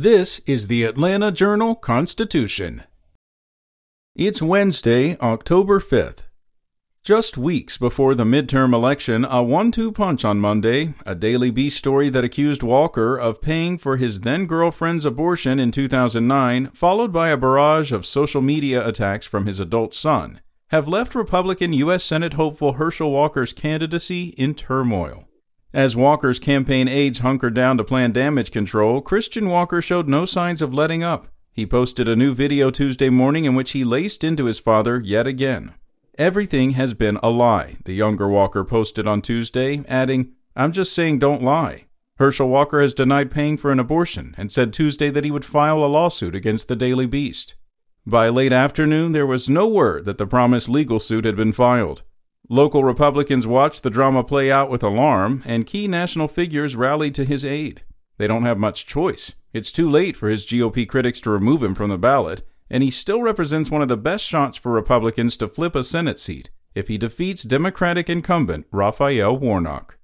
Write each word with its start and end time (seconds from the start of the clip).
This 0.00 0.40
is 0.46 0.68
the 0.68 0.84
Atlanta 0.84 1.32
Journal 1.32 1.74
Constitution. 1.74 2.84
It's 4.14 4.40
Wednesday, 4.40 5.16
October 5.18 5.80
5th. 5.80 6.22
Just 7.02 7.36
weeks 7.36 7.76
before 7.76 8.14
the 8.14 8.22
midterm 8.22 8.72
election, 8.72 9.24
a 9.24 9.42
one 9.42 9.72
two 9.72 9.90
punch 9.90 10.24
on 10.24 10.38
Monday, 10.38 10.94
a 11.04 11.16
Daily 11.16 11.50
Beast 11.50 11.78
story 11.78 12.10
that 12.10 12.22
accused 12.22 12.62
Walker 12.62 13.16
of 13.16 13.42
paying 13.42 13.76
for 13.76 13.96
his 13.96 14.20
then 14.20 14.46
girlfriend's 14.46 15.04
abortion 15.04 15.58
in 15.58 15.72
2009, 15.72 16.68
followed 16.68 17.12
by 17.12 17.30
a 17.30 17.36
barrage 17.36 17.90
of 17.90 18.06
social 18.06 18.40
media 18.40 18.86
attacks 18.86 19.26
from 19.26 19.46
his 19.46 19.58
adult 19.58 19.96
son, 19.96 20.40
have 20.68 20.86
left 20.86 21.16
Republican 21.16 21.72
U.S. 21.72 22.04
Senate 22.04 22.34
hopeful 22.34 22.74
Herschel 22.74 23.10
Walker's 23.10 23.52
candidacy 23.52 24.26
in 24.36 24.54
turmoil. 24.54 25.27
As 25.74 25.94
Walker's 25.94 26.38
campaign 26.38 26.88
aides 26.88 27.18
hunkered 27.18 27.52
down 27.52 27.76
to 27.76 27.84
plan 27.84 28.12
damage 28.12 28.50
control, 28.50 29.02
Christian 29.02 29.50
Walker 29.50 29.82
showed 29.82 30.08
no 30.08 30.24
signs 30.24 30.62
of 30.62 30.72
letting 30.72 31.02
up. 31.02 31.28
He 31.52 31.66
posted 31.66 32.08
a 32.08 32.16
new 32.16 32.34
video 32.34 32.70
Tuesday 32.70 33.10
morning 33.10 33.44
in 33.44 33.54
which 33.54 33.72
he 33.72 33.84
laced 33.84 34.24
into 34.24 34.46
his 34.46 34.58
father 34.58 34.98
yet 35.04 35.26
again. 35.26 35.74
Everything 36.16 36.70
has 36.70 36.94
been 36.94 37.18
a 37.22 37.28
lie, 37.28 37.76
the 37.84 37.92
younger 37.92 38.28
Walker 38.28 38.64
posted 38.64 39.06
on 39.06 39.20
Tuesday, 39.20 39.84
adding, 39.86 40.32
I'm 40.56 40.72
just 40.72 40.94
saying 40.94 41.18
don't 41.18 41.42
lie. 41.42 41.84
Herschel 42.16 42.48
Walker 42.48 42.80
has 42.80 42.94
denied 42.94 43.30
paying 43.30 43.58
for 43.58 43.70
an 43.70 43.78
abortion 43.78 44.34
and 44.38 44.50
said 44.50 44.72
Tuesday 44.72 45.10
that 45.10 45.24
he 45.24 45.30
would 45.30 45.44
file 45.44 45.84
a 45.84 45.86
lawsuit 45.86 46.34
against 46.34 46.68
the 46.68 46.76
Daily 46.76 47.06
Beast. 47.06 47.56
By 48.06 48.30
late 48.30 48.54
afternoon, 48.54 49.12
there 49.12 49.26
was 49.26 49.50
no 49.50 49.68
word 49.68 50.06
that 50.06 50.16
the 50.16 50.26
promised 50.26 50.70
legal 50.70 50.98
suit 50.98 51.26
had 51.26 51.36
been 51.36 51.52
filed. 51.52 52.02
Local 52.48 52.82
Republicans 52.82 53.46
watched 53.46 53.82
the 53.82 53.90
drama 53.90 54.24
play 54.24 54.50
out 54.50 54.70
with 54.70 54.82
alarm, 54.82 55.42
and 55.44 55.66
key 55.66 55.86
national 55.86 56.28
figures 56.28 56.76
rallied 56.76 57.14
to 57.16 57.24
his 57.24 57.44
aid. 57.44 57.82
They 58.16 58.26
don't 58.26 58.44
have 58.44 58.58
much 58.58 58.86
choice. 58.86 59.34
It's 59.52 59.70
too 59.70 59.90
late 59.90 60.16
for 60.16 60.28
his 60.28 60.46
GOP 60.46 60.88
critics 60.88 61.20
to 61.20 61.30
remove 61.30 61.62
him 61.62 61.74
from 61.74 61.90
the 61.90 61.98
ballot, 61.98 62.42
and 62.70 62.82
he 62.82 62.90
still 62.90 63.22
represents 63.22 63.70
one 63.70 63.82
of 63.82 63.88
the 63.88 63.96
best 63.96 64.24
shots 64.24 64.56
for 64.56 64.72
Republicans 64.72 65.36
to 65.38 65.48
flip 65.48 65.74
a 65.74 65.84
Senate 65.84 66.18
seat 66.18 66.50
if 66.74 66.88
he 66.88 66.96
defeats 66.96 67.42
Democratic 67.42 68.08
incumbent 68.08 68.66
Raphael 68.70 69.36
Warnock. 69.36 69.97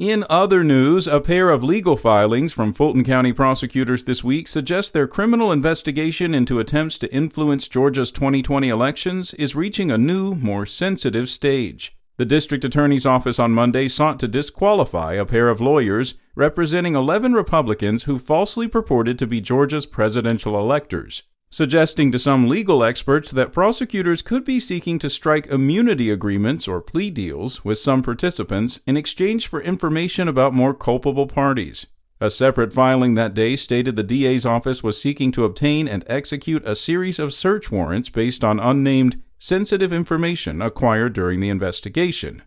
In 0.00 0.24
other 0.30 0.64
news, 0.64 1.06
a 1.06 1.20
pair 1.20 1.50
of 1.50 1.62
legal 1.62 1.94
filings 1.94 2.54
from 2.54 2.72
Fulton 2.72 3.04
County 3.04 3.34
prosecutors 3.34 4.04
this 4.04 4.24
week 4.24 4.48
suggest 4.48 4.94
their 4.94 5.06
criminal 5.06 5.52
investigation 5.52 6.34
into 6.34 6.58
attempts 6.58 6.96
to 7.00 7.14
influence 7.14 7.68
Georgia's 7.68 8.10
2020 8.10 8.70
elections 8.70 9.34
is 9.34 9.54
reaching 9.54 9.90
a 9.90 9.98
new, 9.98 10.34
more 10.34 10.64
sensitive 10.64 11.28
stage. 11.28 11.98
The 12.16 12.24
district 12.24 12.64
attorney's 12.64 13.04
office 13.04 13.38
on 13.38 13.52
Monday 13.52 13.90
sought 13.90 14.18
to 14.20 14.26
disqualify 14.26 15.12
a 15.12 15.26
pair 15.26 15.50
of 15.50 15.60
lawyers 15.60 16.14
representing 16.34 16.94
11 16.94 17.34
Republicans 17.34 18.04
who 18.04 18.18
falsely 18.18 18.68
purported 18.68 19.18
to 19.18 19.26
be 19.26 19.42
Georgia's 19.42 19.84
presidential 19.84 20.58
electors 20.58 21.24
suggesting 21.50 22.12
to 22.12 22.18
some 22.18 22.48
legal 22.48 22.84
experts 22.84 23.32
that 23.32 23.52
prosecutors 23.52 24.22
could 24.22 24.44
be 24.44 24.60
seeking 24.60 24.98
to 25.00 25.10
strike 25.10 25.48
immunity 25.48 26.10
agreements 26.10 26.68
or 26.68 26.80
plea 26.80 27.10
deals 27.10 27.64
with 27.64 27.78
some 27.78 28.02
participants 28.02 28.80
in 28.86 28.96
exchange 28.96 29.48
for 29.48 29.60
information 29.60 30.28
about 30.28 30.54
more 30.54 30.72
culpable 30.72 31.26
parties. 31.26 31.86
A 32.20 32.30
separate 32.30 32.72
filing 32.72 33.14
that 33.14 33.34
day 33.34 33.56
stated 33.56 33.96
the 33.96 34.02
DA's 34.02 34.46
office 34.46 34.82
was 34.82 35.00
seeking 35.00 35.32
to 35.32 35.44
obtain 35.44 35.88
and 35.88 36.04
execute 36.06 36.62
a 36.68 36.76
series 36.76 37.18
of 37.18 37.32
search 37.32 37.70
warrants 37.70 38.10
based 38.10 38.44
on 38.44 38.60
unnamed, 38.60 39.20
sensitive 39.38 39.92
information 39.92 40.60
acquired 40.60 41.14
during 41.14 41.40
the 41.40 41.48
investigation, 41.48 42.42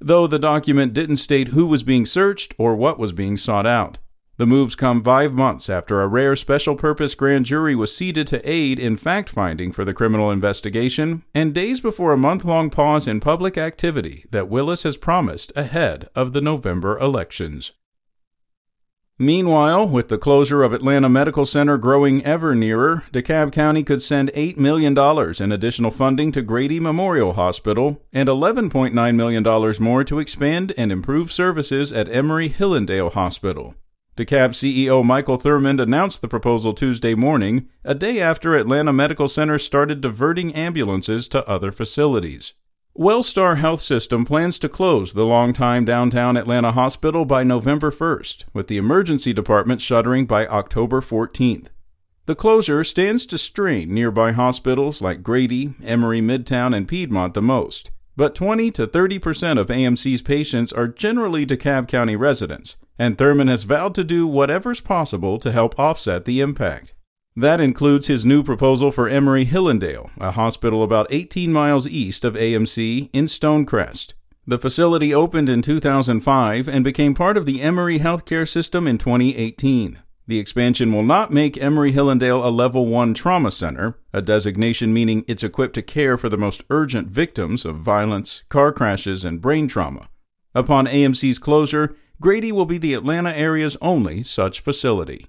though 0.00 0.26
the 0.26 0.40
document 0.40 0.92
didn't 0.92 1.18
state 1.18 1.48
who 1.48 1.64
was 1.64 1.84
being 1.84 2.04
searched 2.04 2.52
or 2.58 2.74
what 2.74 2.98
was 2.98 3.12
being 3.12 3.36
sought 3.36 3.66
out. 3.66 3.98
The 4.38 4.46
moves 4.46 4.74
come 4.74 5.04
five 5.04 5.34
months 5.34 5.68
after 5.68 6.00
a 6.00 6.08
rare 6.08 6.36
special 6.36 6.74
purpose 6.74 7.14
grand 7.14 7.44
jury 7.44 7.76
was 7.76 7.94
seated 7.94 8.26
to 8.28 8.48
aid 8.48 8.78
in 8.78 8.96
fact 8.96 9.28
finding 9.28 9.72
for 9.72 9.84
the 9.84 9.92
criminal 9.92 10.30
investigation, 10.30 11.22
and 11.34 11.52
days 11.52 11.80
before 11.82 12.12
a 12.12 12.16
month 12.16 12.44
long 12.44 12.70
pause 12.70 13.06
in 13.06 13.20
public 13.20 13.58
activity 13.58 14.24
that 14.30 14.48
Willis 14.48 14.84
has 14.84 14.96
promised 14.96 15.52
ahead 15.54 16.08
of 16.14 16.32
the 16.32 16.40
November 16.40 16.98
elections. 16.98 17.72
Meanwhile, 19.18 19.86
with 19.88 20.08
the 20.08 20.18
closure 20.18 20.62
of 20.62 20.72
Atlanta 20.72 21.08
Medical 21.08 21.44
Center 21.44 21.76
growing 21.76 22.24
ever 22.24 22.54
nearer, 22.54 23.04
DeKalb 23.12 23.52
County 23.52 23.84
could 23.84 24.02
send 24.02 24.30
$8 24.30 24.56
million 24.56 24.98
in 25.40 25.52
additional 25.52 25.90
funding 25.90 26.32
to 26.32 26.42
Grady 26.42 26.80
Memorial 26.80 27.34
Hospital 27.34 28.02
and 28.12 28.28
$11.9 28.28 29.14
million 29.14 29.74
more 29.78 30.02
to 30.02 30.18
expand 30.18 30.72
and 30.78 30.90
improve 30.90 31.30
services 31.30 31.92
at 31.92 32.08
Emory 32.08 32.48
Hillandale 32.48 33.12
Hospital. 33.12 33.74
DeKalb 34.14 34.50
CEO 34.50 35.02
Michael 35.02 35.38
Thurmond 35.38 35.80
announced 35.80 36.20
the 36.20 36.28
proposal 36.28 36.74
Tuesday 36.74 37.14
morning, 37.14 37.70
a 37.82 37.94
day 37.94 38.20
after 38.20 38.54
Atlanta 38.54 38.92
Medical 38.92 39.26
Center 39.26 39.58
started 39.58 40.02
diverting 40.02 40.54
ambulances 40.54 41.26
to 41.28 41.48
other 41.48 41.72
facilities. 41.72 42.52
Wellstar 42.94 43.56
Health 43.56 43.80
System 43.80 44.26
plans 44.26 44.58
to 44.58 44.68
close 44.68 45.14
the 45.14 45.24
longtime 45.24 45.86
downtown 45.86 46.36
Atlanta 46.36 46.72
hospital 46.72 47.24
by 47.24 47.42
November 47.42 47.90
1st, 47.90 48.44
with 48.52 48.68
the 48.68 48.76
emergency 48.76 49.32
department 49.32 49.80
shuttering 49.80 50.26
by 50.26 50.46
October 50.46 51.00
14th. 51.00 51.68
The 52.26 52.34
closure 52.34 52.84
stands 52.84 53.24
to 53.26 53.38
strain 53.38 53.94
nearby 53.94 54.32
hospitals 54.32 55.00
like 55.00 55.22
Grady, 55.22 55.72
Emory 55.82 56.20
Midtown, 56.20 56.76
and 56.76 56.86
Piedmont 56.86 57.32
the 57.32 57.40
most, 57.40 57.90
but 58.16 58.34
20 58.34 58.70
to 58.72 58.86
30 58.86 59.18
percent 59.18 59.58
of 59.58 59.68
AMC's 59.68 60.22
patients 60.22 60.72
are 60.72 60.88
generally 60.88 61.46
DeKalb 61.46 61.88
County 61.88 62.16
residents, 62.16 62.76
and 62.98 63.16
Thurmond 63.16 63.48
has 63.50 63.64
vowed 63.64 63.94
to 63.94 64.04
do 64.04 64.26
whatever's 64.26 64.80
possible 64.80 65.38
to 65.38 65.52
help 65.52 65.78
offset 65.78 66.24
the 66.24 66.40
impact. 66.40 66.94
That 67.34 67.60
includes 67.60 68.08
his 68.08 68.24
new 68.24 68.42
proposal 68.42 68.92
for 68.92 69.08
Emory 69.08 69.46
Hillandale, 69.46 70.10
a 70.18 70.32
hospital 70.32 70.82
about 70.82 71.06
18 71.10 71.50
miles 71.50 71.86
east 71.86 72.24
of 72.24 72.34
AMC 72.34 73.08
in 73.12 73.24
Stonecrest. 73.24 74.12
The 74.46 74.58
facility 74.58 75.14
opened 75.14 75.48
in 75.48 75.62
2005 75.62 76.68
and 76.68 76.84
became 76.84 77.14
part 77.14 77.36
of 77.36 77.46
the 77.46 77.62
Emory 77.62 78.00
healthcare 78.00 78.46
system 78.46 78.86
in 78.86 78.98
2018. 78.98 79.98
The 80.26 80.38
expansion 80.38 80.92
will 80.92 81.02
not 81.02 81.32
make 81.32 81.60
Emory 81.60 81.92
Hillandale 81.92 82.44
a 82.44 82.48
Level 82.48 82.86
1 82.86 83.12
trauma 83.14 83.50
center, 83.50 83.98
a 84.12 84.22
designation 84.22 84.92
meaning 84.92 85.24
it's 85.26 85.42
equipped 85.42 85.74
to 85.74 85.82
care 85.82 86.16
for 86.16 86.28
the 86.28 86.36
most 86.36 86.62
urgent 86.70 87.08
victims 87.08 87.64
of 87.64 87.76
violence, 87.76 88.44
car 88.48 88.72
crashes, 88.72 89.24
and 89.24 89.40
brain 89.40 89.66
trauma. 89.66 90.08
Upon 90.54 90.86
AMC's 90.86 91.40
closure, 91.40 91.96
Grady 92.20 92.52
will 92.52 92.66
be 92.66 92.78
the 92.78 92.94
Atlanta 92.94 93.36
area's 93.36 93.76
only 93.80 94.22
such 94.22 94.60
facility. 94.60 95.26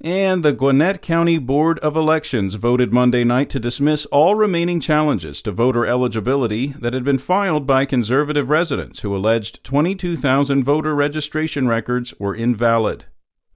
And 0.00 0.42
the 0.42 0.52
Gwinnett 0.52 1.02
County 1.02 1.36
Board 1.36 1.78
of 1.80 1.96
Elections 1.96 2.54
voted 2.54 2.94
Monday 2.94 3.24
night 3.24 3.50
to 3.50 3.60
dismiss 3.60 4.06
all 4.06 4.34
remaining 4.34 4.80
challenges 4.80 5.42
to 5.42 5.52
voter 5.52 5.84
eligibility 5.84 6.68
that 6.68 6.94
had 6.94 7.04
been 7.04 7.18
filed 7.18 7.66
by 7.66 7.84
conservative 7.84 8.48
residents 8.48 9.00
who 9.00 9.14
alleged 9.14 9.62
22,000 9.64 10.64
voter 10.64 10.94
registration 10.94 11.68
records 11.68 12.14
were 12.18 12.34
invalid. 12.34 13.04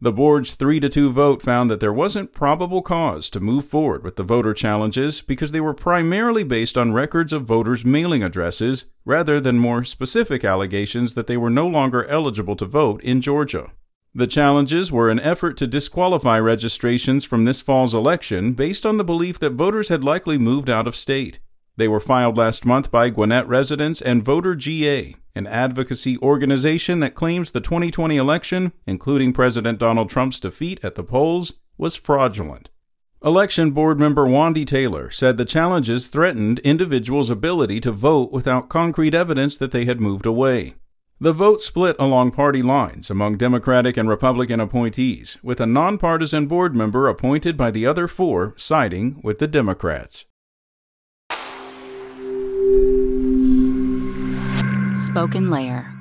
The 0.02 0.12
board's 0.12 0.54
3 0.54 0.80
to 0.80 0.88
2 0.88 1.12
vote 1.12 1.42
found 1.42 1.70
that 1.70 1.80
there 1.80 1.92
wasn't 1.92 2.32
probable 2.32 2.80
cause 2.80 3.28
to 3.30 3.38
move 3.38 3.66
forward 3.66 4.02
with 4.02 4.16
the 4.16 4.22
voter 4.22 4.54
challenges 4.54 5.20
because 5.20 5.52
they 5.52 5.60
were 5.60 5.74
primarily 5.74 6.42
based 6.42 6.78
on 6.78 6.94
records 6.94 7.34
of 7.34 7.44
voters' 7.44 7.84
mailing 7.84 8.22
addresses 8.22 8.86
rather 9.04 9.42
than 9.42 9.58
more 9.58 9.84
specific 9.84 10.42
allegations 10.42 11.14
that 11.14 11.26
they 11.26 11.36
were 11.36 11.50
no 11.50 11.66
longer 11.66 12.06
eligible 12.06 12.56
to 12.56 12.64
vote 12.64 13.02
in 13.02 13.20
Georgia. 13.20 13.72
The 14.14 14.26
challenges 14.26 14.90
were 14.90 15.10
an 15.10 15.20
effort 15.20 15.58
to 15.58 15.66
disqualify 15.66 16.38
registrations 16.38 17.26
from 17.26 17.44
this 17.44 17.60
fall's 17.60 17.94
election 17.94 18.54
based 18.54 18.86
on 18.86 18.96
the 18.96 19.04
belief 19.04 19.38
that 19.40 19.52
voters 19.52 19.90
had 19.90 20.02
likely 20.02 20.38
moved 20.38 20.70
out 20.70 20.88
of 20.88 20.96
state. 20.96 21.40
They 21.80 21.88
were 21.88 21.98
filed 21.98 22.36
last 22.36 22.66
month 22.66 22.90
by 22.90 23.08
Gwinnett 23.08 23.48
residents 23.48 24.02
and 24.02 24.22
Voter 24.22 24.54
GA, 24.54 25.16
an 25.34 25.46
advocacy 25.46 26.18
organization 26.18 27.00
that 27.00 27.14
claims 27.14 27.52
the 27.52 27.62
2020 27.62 28.18
election, 28.18 28.74
including 28.86 29.32
President 29.32 29.78
Donald 29.78 30.10
Trump's 30.10 30.38
defeat 30.38 30.78
at 30.84 30.94
the 30.94 31.02
polls, 31.02 31.54
was 31.78 31.96
fraudulent. 31.96 32.68
Election 33.24 33.70
Board 33.70 33.98
member 33.98 34.26
Wandy 34.26 34.66
Taylor 34.66 35.10
said 35.10 35.38
the 35.38 35.46
challenges 35.46 36.08
threatened 36.08 36.58
individuals' 36.58 37.30
ability 37.30 37.80
to 37.80 37.92
vote 37.92 38.30
without 38.30 38.68
concrete 38.68 39.14
evidence 39.14 39.56
that 39.56 39.72
they 39.72 39.86
had 39.86 40.02
moved 40.02 40.26
away. 40.26 40.74
The 41.18 41.32
vote 41.32 41.62
split 41.62 41.96
along 41.98 42.32
party 42.32 42.60
lines 42.60 43.08
among 43.08 43.38
Democratic 43.38 43.96
and 43.96 44.06
Republican 44.06 44.60
appointees, 44.60 45.38
with 45.42 45.62
a 45.62 45.66
nonpartisan 45.66 46.46
board 46.46 46.76
member 46.76 47.08
appointed 47.08 47.56
by 47.56 47.70
the 47.70 47.86
other 47.86 48.06
four 48.06 48.52
siding 48.58 49.22
with 49.24 49.38
the 49.38 49.48
Democrats. 49.48 50.26
SpokenLayer. 54.94 55.99